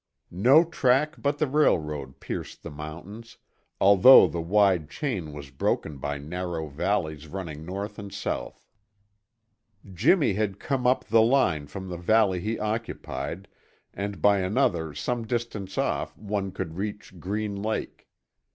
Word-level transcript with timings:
No 0.31 0.63
track 0.63 1.21
but 1.21 1.37
the 1.37 1.45
railroad 1.45 2.19
pierced 2.19 2.63
the 2.63 2.71
mountains, 2.71 3.37
although 3.79 4.25
the 4.25 4.41
wide 4.41 4.89
chain 4.89 5.31
was 5.31 5.51
broken 5.51 5.99
by 5.99 6.17
narrow 6.17 6.65
valleys 6.69 7.27
running 7.27 7.67
north 7.67 7.99
and 7.99 8.11
south. 8.11 8.67
Jimmy 9.93 10.33
had 10.33 10.57
come 10.59 10.87
up 10.87 11.03
the 11.05 11.21
line 11.21 11.67
from 11.67 11.87
the 11.87 11.97
valley 11.97 12.39
he 12.39 12.57
occupied, 12.57 13.47
and 13.93 14.23
by 14.23 14.39
another 14.39 14.95
some 14.95 15.27
distance 15.27 15.77
off 15.77 16.17
one 16.17 16.51
could 16.51 16.77
reach 16.77 17.19
Green 17.19 17.61
Lake. 17.61 18.07